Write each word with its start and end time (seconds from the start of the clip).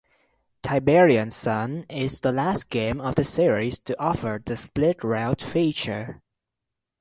"Tiberian 0.63 1.31
Sun" 1.31 1.85
is 1.87 2.21
the 2.21 2.31
last 2.31 2.69
game 2.71 2.99
of 2.99 3.13
the 3.13 3.23
series 3.23 3.77
to 3.81 3.95
offer 4.01 4.41
the 4.43 4.57
split-route 4.57 5.43
feature. 5.43 6.23